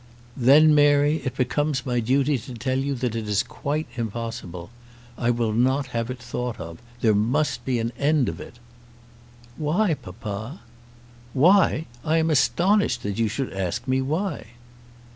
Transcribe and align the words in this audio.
"Then, 0.35 0.73
Mary, 0.73 1.17
it 1.23 1.37
becomes 1.37 1.85
my 1.85 1.99
duty 1.99 2.35
to 2.35 2.55
tell 2.55 2.79
you 2.79 2.95
that 2.95 3.13
it 3.13 3.27
is 3.29 3.43
quite 3.43 3.85
impossible. 3.95 4.71
I 5.15 5.29
will 5.29 5.53
not 5.53 5.85
have 5.93 6.09
it 6.09 6.17
thought 6.17 6.59
of. 6.59 6.79
There 7.01 7.13
must 7.13 7.63
be 7.65 7.77
an 7.77 7.91
end 7.99 8.27
of 8.27 8.41
it." 8.41 8.57
"Why, 9.57 9.93
papa?" 9.93 10.61
"Why! 11.33 11.85
I 12.03 12.17
am 12.17 12.31
astonished 12.31 13.03
that 13.03 13.19
you 13.19 13.27
should 13.27 13.53
ask 13.53 13.87
me 13.87 14.01
why." 14.01 14.47